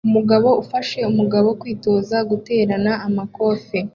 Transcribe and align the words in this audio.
Umugabo 0.07 0.49
ufasha 0.63 0.97
umugore 1.11 1.47
kwitoza 1.61 2.17
guterana 2.29 2.91
amakofe 3.07 3.77